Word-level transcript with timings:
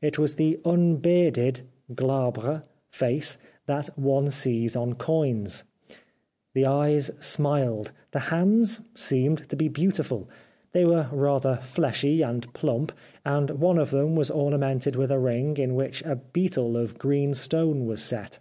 It 0.00 0.18
was 0.18 0.36
the 0.36 0.58
unbearded 0.64 1.60
(glabre) 1.94 2.62
face 2.88 3.36
that 3.66 3.88
one 3.98 4.30
sees 4.30 4.74
on 4.74 4.94
coins. 4.94 5.64
The 6.54 6.64
eyes 6.64 7.10
smiled. 7.20 7.92
The 8.12 8.18
hands 8.32 8.80
seemed 8.94 9.46
to 9.50 9.56
be 9.56 9.68
beautiful: 9.68 10.26
they 10.72 10.86
were 10.86 11.10
rather 11.12 11.56
fleshy 11.62 12.22
and 12.22 12.50
plump, 12.54 12.92
and 13.26 13.50
one 13.60 13.76
of 13.78 13.90
them 13.90 14.16
was 14.16 14.30
ornamented 14.30 14.96
with 14.96 15.10
a 15.10 15.18
ring 15.18 15.58
in 15.58 15.74
which 15.74 16.02
a 16.02 16.16
beetle 16.16 16.74
of 16.78 16.96
green 16.96 17.34
stone 17.34 17.84
was 17.84 18.02
set. 18.02 18.38